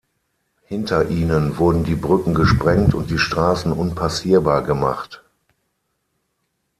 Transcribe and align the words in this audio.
Hinter 0.65 1.09
ihnen 1.11 1.59
wurden 1.59 1.83
die 1.83 1.93
Brücken 1.93 2.33
gesprengt 2.33 2.95
und 2.95 3.11
die 3.11 3.19
Straßen 3.19 3.71
unpassierbar 3.71 4.63
gemacht. 4.63 5.23